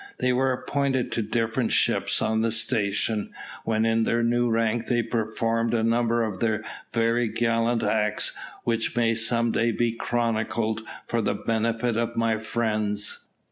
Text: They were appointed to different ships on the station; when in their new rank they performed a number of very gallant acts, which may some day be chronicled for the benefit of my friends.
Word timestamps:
They 0.17 0.33
were 0.33 0.51
appointed 0.51 1.11
to 1.11 1.21
different 1.21 1.71
ships 1.71 2.23
on 2.23 2.41
the 2.41 2.51
station; 2.51 3.35
when 3.65 3.85
in 3.85 4.01
their 4.03 4.23
new 4.23 4.49
rank 4.49 4.87
they 4.87 5.03
performed 5.03 5.75
a 5.75 5.83
number 5.83 6.23
of 6.23 6.43
very 6.91 7.27
gallant 7.27 7.83
acts, 7.83 8.31
which 8.63 8.95
may 8.95 9.13
some 9.13 9.51
day 9.51 9.71
be 9.71 9.91
chronicled 9.91 10.81
for 11.05 11.21
the 11.21 11.35
benefit 11.35 11.97
of 11.97 12.15
my 12.17 12.39
friends. 12.39 13.27